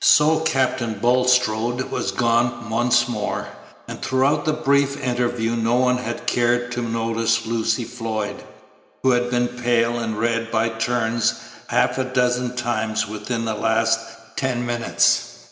[0.00, 3.48] So Captain Bulstrode was gone once more,
[3.88, 8.44] and throughout the brief interview no one had cared to notice Lucy Floyd,
[9.02, 11.34] who had been pale and red by turns
[11.66, 13.98] half a dozen times within the last
[14.36, 15.48] ten minutes.